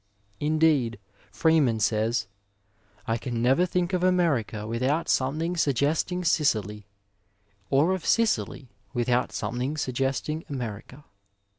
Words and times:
Indeed, 0.39 0.97
Freeman 1.31 1.79
says: 1.79 2.25
*'I 3.07 3.19
can 3.19 3.39
never 3.39 3.67
think 3.67 3.93
of 3.93 4.03
America 4.03 4.65
without 4.65 5.07
something 5.07 5.55
suggesting 5.55 6.23
Sicily, 6.25 6.87
or 7.69 7.93
of 7.93 8.03
Sicily 8.03 8.71
without 8.95 9.31
something 9.31 9.77
suggesting 9.77 10.43
America.'' 10.49 11.03